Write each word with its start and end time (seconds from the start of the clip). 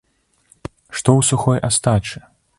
Што 1.01 1.15
у 1.19 1.21
сухой 1.29 1.63
астачы? 1.71 2.25